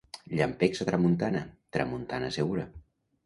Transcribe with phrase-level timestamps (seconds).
[0.37, 1.43] Llampecs a tramuntana,
[1.77, 2.67] tramuntana segura.